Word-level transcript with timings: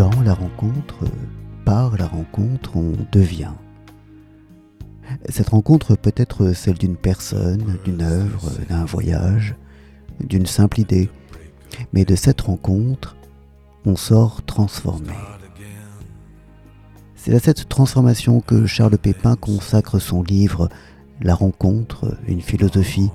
dans 0.00 0.22
la 0.22 0.32
rencontre, 0.32 1.04
par 1.66 1.98
la 1.98 2.06
rencontre, 2.06 2.74
on 2.74 2.94
devient. 3.12 3.52
Cette 5.28 5.50
rencontre 5.50 5.94
peut 5.94 6.14
être 6.16 6.54
celle 6.54 6.78
d'une 6.78 6.96
personne, 6.96 7.76
d'une 7.84 8.00
œuvre, 8.00 8.50
d'un 8.70 8.86
voyage, 8.86 9.56
d'une 10.24 10.46
simple 10.46 10.80
idée. 10.80 11.10
Mais 11.92 12.06
de 12.06 12.14
cette 12.16 12.40
rencontre, 12.40 13.14
on 13.84 13.94
sort 13.94 14.42
transformé. 14.46 15.12
C'est 17.14 17.34
à 17.34 17.38
cette 17.38 17.68
transformation 17.68 18.40
que 18.40 18.64
Charles 18.64 18.96
Pépin 18.96 19.36
consacre 19.36 19.98
son 19.98 20.22
livre 20.22 20.70
La 21.20 21.34
rencontre, 21.34 22.16
une 22.26 22.40
philosophie, 22.40 23.10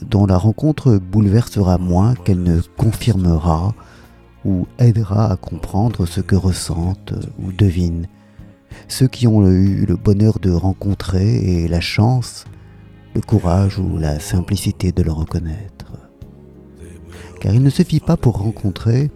dont 0.00 0.24
la 0.24 0.38
rencontre 0.38 0.96
bouleversera 0.96 1.76
moins 1.76 2.14
qu'elle 2.14 2.42
ne 2.42 2.62
confirmera 2.78 3.74
ou 4.44 4.66
aidera 4.78 5.32
à 5.32 5.36
comprendre 5.36 6.06
ce 6.06 6.20
que 6.20 6.36
ressentent 6.36 7.14
ou 7.38 7.52
devinent 7.52 8.06
ceux 8.88 9.08
qui 9.08 9.26
ont 9.26 9.46
eu 9.48 9.86
le 9.86 9.96
bonheur 9.96 10.38
de 10.38 10.50
rencontrer 10.50 11.36
et 11.36 11.68
la 11.68 11.80
chance, 11.80 12.44
le 13.14 13.20
courage 13.20 13.78
ou 13.78 13.96
la 13.98 14.20
simplicité 14.20 14.92
de 14.92 15.02
le 15.02 15.12
reconnaître. 15.12 15.92
Car 17.40 17.54
il 17.54 17.62
ne 17.62 17.70
suffit 17.70 18.00
pas 18.00 18.16
pour 18.16 18.38
rencontrer, 18.38 19.10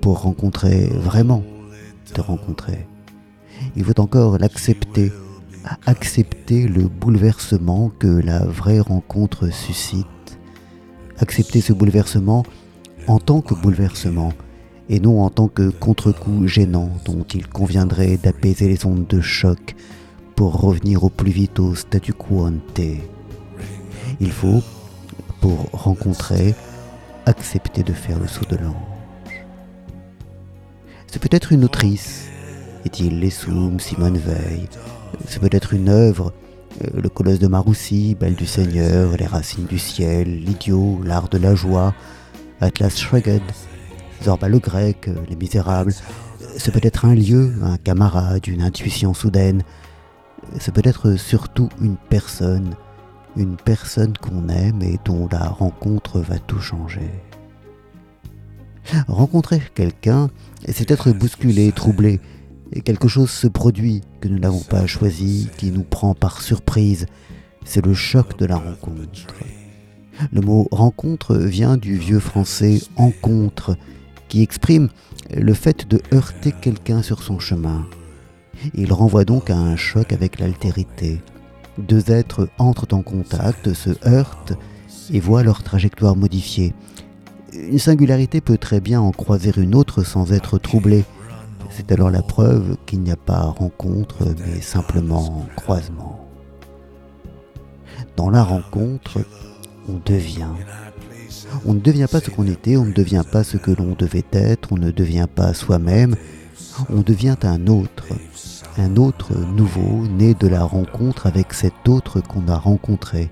pour 0.00 0.22
rencontrer 0.22 0.86
vraiment, 0.86 1.42
de 2.14 2.20
rencontrer. 2.20 2.86
Il 3.76 3.84
faut 3.84 3.98
encore 4.00 4.38
l'accepter, 4.38 5.12
accepter 5.86 6.68
le 6.68 6.88
bouleversement 6.88 7.90
que 7.98 8.06
la 8.06 8.44
vraie 8.44 8.80
rencontre 8.80 9.52
suscite, 9.52 10.06
accepter 11.18 11.60
ce 11.60 11.72
bouleversement 11.72 12.44
en 13.06 13.18
tant 13.18 13.40
que 13.40 13.54
bouleversement, 13.54 14.32
et 14.88 15.00
non 15.00 15.22
en 15.22 15.30
tant 15.30 15.48
que 15.48 15.70
contre-coup 15.70 16.46
gênant 16.46 16.90
dont 17.04 17.24
il 17.34 17.46
conviendrait 17.48 18.16
d'apaiser 18.16 18.68
les 18.68 18.86
ondes 18.86 19.06
de 19.06 19.20
choc 19.20 19.74
pour 20.34 20.60
revenir 20.60 21.02
au 21.04 21.08
plus 21.08 21.30
vite 21.30 21.58
au 21.58 21.74
statu 21.74 22.12
quo 22.12 22.46
ante. 22.46 22.80
Il 24.20 24.30
faut, 24.30 24.62
pour 25.40 25.68
rencontrer, 25.72 26.54
accepter 27.24 27.82
de 27.82 27.92
faire 27.92 28.20
le 28.20 28.28
saut 28.28 28.44
de 28.48 28.56
l'ange. 28.56 28.74
C'est 31.06 31.20
peut-être 31.20 31.52
une 31.52 31.64
autrice, 31.64 32.26
est-il 32.84 33.20
Lessoum, 33.20 33.80
Simone 33.80 34.18
Veil, 34.18 34.68
c'est 35.26 35.40
peut-être 35.40 35.72
une 35.72 35.88
œuvre, 35.88 36.32
euh, 36.82 37.00
le 37.00 37.08
colosse 37.08 37.38
de 37.38 37.46
Maroussi, 37.46 38.14
Belle 38.18 38.34
du 38.34 38.46
Seigneur, 38.46 39.16
Les 39.16 39.26
racines 39.26 39.64
du 39.64 39.78
ciel, 39.78 40.44
L'idiot, 40.44 41.00
L'art 41.04 41.28
de 41.28 41.38
la 41.38 41.54
joie, 41.54 41.94
Atlas 42.60 42.96
Shrugged, 42.96 43.42
Zorba 44.22 44.48
le 44.48 44.58
grec, 44.58 45.08
Les 45.28 45.36
Misérables. 45.36 45.92
C'est 46.56 46.72
peut-être 46.72 47.04
un 47.04 47.14
lieu, 47.14 47.54
un 47.62 47.76
camarade, 47.76 48.46
une 48.46 48.62
intuition 48.62 49.14
soudaine. 49.14 49.62
C'est 50.58 50.74
peut-être 50.74 51.16
surtout 51.16 51.68
une 51.80 51.96
personne, 51.96 52.74
une 53.36 53.56
personne 53.56 54.16
qu'on 54.16 54.48
aime 54.48 54.82
et 54.82 54.98
dont 55.04 55.28
la 55.30 55.48
rencontre 55.48 56.20
va 56.20 56.38
tout 56.38 56.60
changer. 56.60 57.10
Rencontrer 59.08 59.60
quelqu'un, 59.74 60.30
c'est 60.68 60.90
être 60.90 61.10
bousculé, 61.10 61.72
troublé, 61.72 62.20
et 62.72 62.80
quelque 62.80 63.08
chose 63.08 63.30
se 63.30 63.46
produit 63.46 64.02
que 64.20 64.28
nous 64.28 64.38
n'avons 64.38 64.60
pas 64.60 64.86
choisi, 64.86 65.48
qui 65.56 65.70
nous 65.70 65.82
prend 65.82 66.14
par 66.14 66.40
surprise. 66.40 67.06
C'est 67.64 67.84
le 67.84 67.94
choc 67.94 68.38
de 68.38 68.46
la 68.46 68.56
rencontre. 68.56 69.26
Le 70.32 70.40
mot 70.40 70.68
rencontre 70.70 71.36
vient 71.36 71.76
du 71.76 71.96
vieux 71.96 72.20
français 72.20 72.80
encontre, 72.96 73.76
qui 74.28 74.42
exprime 74.42 74.88
le 75.34 75.54
fait 75.54 75.88
de 75.88 76.00
heurter 76.12 76.52
quelqu'un 76.52 77.02
sur 77.02 77.22
son 77.22 77.38
chemin. 77.38 77.86
Il 78.74 78.92
renvoie 78.92 79.24
donc 79.24 79.50
à 79.50 79.56
un 79.56 79.76
choc 79.76 80.12
avec 80.12 80.40
l'altérité. 80.40 81.20
Deux 81.78 82.10
êtres 82.10 82.48
entrent 82.58 82.94
en 82.94 83.02
contact, 83.02 83.74
se 83.74 83.90
heurtent 84.06 84.54
et 85.12 85.20
voient 85.20 85.42
leur 85.42 85.62
trajectoire 85.62 86.16
modifiée. 86.16 86.74
Une 87.52 87.78
singularité 87.78 88.40
peut 88.40 88.58
très 88.58 88.80
bien 88.80 89.00
en 89.00 89.12
croiser 89.12 89.52
une 89.56 89.74
autre 89.74 90.02
sans 90.02 90.32
être 90.32 90.58
troublée. 90.58 91.04
C'est 91.70 91.92
alors 91.92 92.10
la 92.10 92.22
preuve 92.22 92.76
qu'il 92.86 93.00
n'y 93.00 93.10
a 93.10 93.16
pas 93.16 93.42
rencontre, 93.42 94.34
mais 94.46 94.60
simplement 94.60 95.46
croisement. 95.56 96.28
Dans 98.16 98.30
la 98.30 98.42
rencontre, 98.42 99.18
on 99.88 100.00
devient. 100.04 100.48
On 101.64 101.74
ne 101.74 101.80
devient 101.80 102.06
pas 102.10 102.20
ce 102.20 102.30
qu'on 102.30 102.46
était, 102.46 102.76
on 102.76 102.84
ne 102.84 102.92
devient 102.92 103.24
pas 103.30 103.44
ce 103.44 103.56
que 103.56 103.70
l'on 103.70 103.94
devait 103.94 104.24
être, 104.32 104.72
on 104.72 104.76
ne 104.76 104.90
devient 104.90 105.28
pas 105.32 105.54
soi-même, 105.54 106.16
on 106.90 107.00
devient 107.00 107.36
un 107.42 107.66
autre, 107.66 108.06
un 108.78 108.96
autre 108.96 109.34
nouveau, 109.34 110.06
né 110.06 110.34
de 110.34 110.46
la 110.46 110.64
rencontre 110.64 111.26
avec 111.26 111.52
cet 111.52 111.88
autre 111.88 112.20
qu'on 112.20 112.48
a 112.48 112.56
rencontré. 112.56 113.30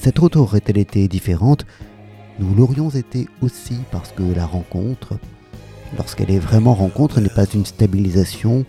Cette 0.00 0.20
autre 0.20 0.38
aurait-elle 0.38 0.78
été 0.78 1.08
différente? 1.08 1.66
Nous 2.38 2.54
l'aurions 2.54 2.90
été 2.90 3.28
aussi 3.42 3.78
parce 3.90 4.12
que 4.12 4.22
la 4.22 4.46
rencontre, 4.46 5.18
lorsqu'elle 5.96 6.30
est 6.30 6.38
vraiment 6.38 6.74
rencontre, 6.74 7.20
n'est 7.20 7.28
pas 7.28 7.46
une 7.52 7.66
stabilisation, 7.66 8.64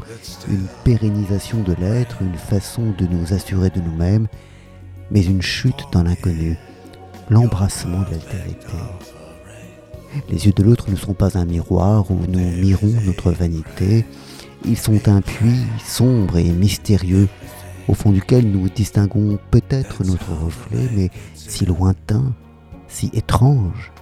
une 0.49 0.67
pérennisation 0.83 1.61
de 1.61 1.73
l'être, 1.73 2.17
une 2.21 2.37
façon 2.37 2.93
de 2.97 3.05
nous 3.05 3.33
assurer 3.33 3.69
de 3.69 3.79
nous-mêmes, 3.79 4.27
mais 5.11 5.23
une 5.23 5.41
chute 5.41 5.85
dans 5.91 6.03
l'inconnu, 6.03 6.57
l'embrassement 7.31 8.01
de 8.01 8.11
l'altérité. 8.11 8.77
Les 10.29 10.45
yeux 10.45 10.51
de 10.51 10.63
l'autre 10.63 10.91
ne 10.91 10.97
sont 10.97 11.13
pas 11.13 11.37
un 11.37 11.45
miroir 11.45 12.11
où 12.11 12.19
nous 12.27 12.39
mirons 12.39 12.93
notre 13.05 13.31
vanité, 13.31 14.05
ils 14.65 14.77
sont 14.77 15.07
un 15.07 15.21
puits 15.21 15.65
sombre 15.83 16.37
et 16.37 16.51
mystérieux 16.51 17.29
au 17.87 17.93
fond 17.93 18.11
duquel 18.11 18.51
nous 18.51 18.67
distinguons 18.67 19.39
peut-être 19.49 20.03
notre 20.03 20.33
reflet, 20.33 20.89
mais 20.93 21.09
si 21.33 21.65
lointain, 21.65 22.33
si 22.89 23.09
étrange, 23.13 23.93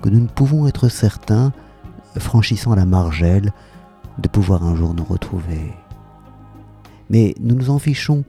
que 0.00 0.08
nous 0.08 0.20
ne 0.20 0.28
pouvons 0.28 0.68
être 0.68 0.88
certains, 0.88 1.52
franchissant 2.18 2.76
la 2.76 2.86
margelle, 2.86 3.52
de 4.18 4.28
pouvoir 4.28 4.64
un 4.64 4.76
jour 4.76 4.94
nous 4.94 5.04
retrouver. 5.04 5.72
Mais 7.10 7.34
nous 7.40 7.56
nous 7.56 7.70
en 7.70 7.80
fichons, 7.80 8.22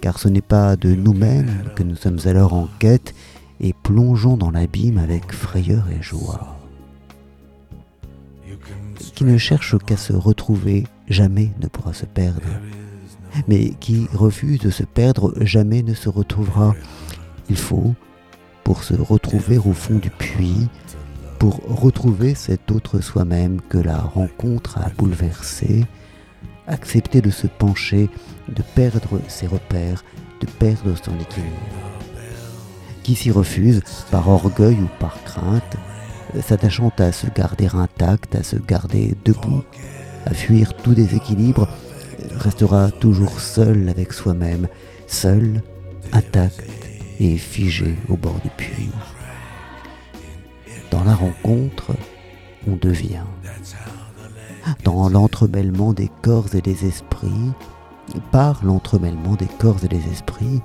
car 0.00 0.18
ce 0.18 0.28
n'est 0.28 0.40
pas 0.40 0.76
de 0.76 0.94
nous-mêmes 0.94 1.64
que 1.76 1.82
nous 1.82 1.96
sommes 1.96 2.20
alors 2.24 2.54
en 2.54 2.68
quête 2.78 3.14
et 3.60 3.72
plongeons 3.72 4.36
dans 4.36 4.50
l'abîme 4.50 4.98
avec 4.98 5.32
frayeur 5.32 5.88
et 5.90 6.02
joie. 6.02 6.56
Qui 9.14 9.24
ne 9.24 9.38
cherche 9.38 9.76
qu'à 9.78 9.96
se 9.96 10.12
retrouver 10.12 10.86
jamais 11.08 11.50
ne 11.60 11.68
pourra 11.68 11.92
se 11.92 12.06
perdre, 12.06 12.48
mais 13.48 13.70
qui 13.80 14.06
refuse 14.12 14.60
de 14.60 14.70
se 14.70 14.82
perdre 14.82 15.34
jamais 15.40 15.82
ne 15.82 15.94
se 15.94 16.08
retrouvera. 16.08 16.74
Il 17.48 17.56
faut, 17.56 17.94
pour 18.64 18.82
se 18.82 18.94
retrouver 18.94 19.58
au 19.58 19.72
fond 19.72 19.96
du 19.96 20.10
puits, 20.10 20.68
pour 21.38 21.60
retrouver 21.66 22.34
cet 22.34 22.70
autre 22.70 23.00
soi-même 23.00 23.60
que 23.68 23.78
la 23.78 23.98
rencontre 23.98 24.78
a 24.78 24.90
bouleversé, 24.96 25.84
accepter 26.66 27.20
de 27.20 27.30
se 27.30 27.46
pencher, 27.46 28.10
de 28.48 28.62
perdre 28.74 29.20
ses 29.28 29.46
repères, 29.46 30.04
de 30.40 30.46
perdre 30.46 30.94
son 31.02 31.18
équilibre 31.18 31.89
qui 33.02 33.14
s'y 33.14 33.30
refuse, 33.30 33.82
par 34.10 34.28
orgueil 34.28 34.76
ou 34.76 34.88
par 34.98 35.22
crainte, 35.24 35.76
s'attachant 36.42 36.92
à 36.98 37.12
se 37.12 37.26
garder 37.28 37.68
intact, 37.72 38.34
à 38.34 38.42
se 38.42 38.56
garder 38.56 39.14
debout, 39.24 39.62
à 40.26 40.34
fuir 40.34 40.74
tout 40.76 40.94
déséquilibre, 40.94 41.68
restera 42.36 42.90
toujours 42.90 43.40
seul 43.40 43.88
avec 43.88 44.12
soi-même, 44.12 44.68
seul, 45.06 45.62
intact 46.12 46.64
et 47.18 47.36
figé 47.36 47.96
au 48.08 48.16
bord 48.16 48.38
du 48.42 48.50
puits. 48.50 48.90
Dans 50.90 51.04
la 51.04 51.14
rencontre, 51.14 51.92
on 52.66 52.76
devient. 52.76 53.24
Dans 54.84 55.08
l'entremêlement 55.08 55.92
des 55.92 56.10
corps 56.22 56.54
et 56.54 56.60
des 56.60 56.86
esprits, 56.86 57.52
par 58.32 58.64
l'entremêlement 58.64 59.34
des 59.34 59.48
corps 59.58 59.78
et 59.84 59.88
des 59.88 60.02
esprits, 60.10 60.60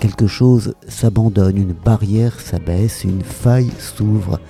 quelque 0.00 0.26
chose 0.26 0.74
s'abandonne, 0.88 1.56
une 1.56 1.72
barrière 1.72 2.40
s'abaisse, 2.40 3.04
une 3.04 3.22
faille 3.22 3.70
s'ouvre, 3.78 4.40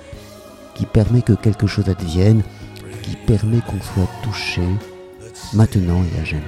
qui 0.75 0.87
permet 0.87 1.23
que 1.23 1.33
quelque 1.33 1.67
chose 1.67 1.89
advienne, 1.89 2.43
qui 3.03 3.17
permet 3.27 3.61
qu'on 3.61 3.81
soit 3.81 4.09
touché 4.23 4.63
maintenant 5.55 6.03
et 6.03 6.21
à 6.21 6.25
jamais. 6.25 6.43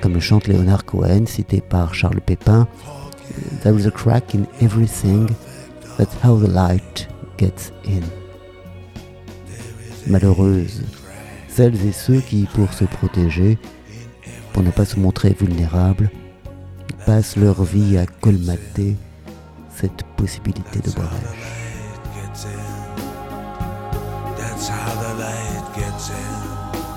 Comme 0.00 0.14
le 0.14 0.20
chante 0.20 0.48
Léonard 0.48 0.84
Cohen, 0.84 1.26
cité 1.26 1.60
par 1.60 1.94
Charles 1.94 2.20
Pépin, 2.20 2.66
There 3.62 3.78
is 3.78 3.86
a 3.86 3.90
crack 3.90 4.34
in 4.34 4.46
everything, 4.60 5.28
that's 5.96 6.14
how 6.22 6.36
the 6.36 6.48
light 6.48 7.08
gets 7.38 7.72
in. 7.86 8.02
Malheureuses, 10.06 10.82
celles 11.48 11.86
et 11.86 11.92
ceux 11.92 12.20
qui, 12.20 12.48
pour 12.54 12.72
se 12.72 12.84
protéger, 12.84 13.58
pour 14.52 14.62
ne 14.62 14.70
pas 14.70 14.84
se 14.84 14.98
montrer 14.98 15.36
vulnérables, 15.38 16.10
passent 17.06 17.36
leur 17.36 17.62
vie 17.62 17.96
à 17.98 18.06
colmater 18.06 18.96
cette 19.74 20.02
possibilité 20.16 20.80
de 20.80 20.90
barrage. 20.92 21.20
That's 24.36 24.68
how 24.68 24.94
the 25.00 25.18
light 25.18 25.74
gets 25.74 26.10
in. 26.10 26.89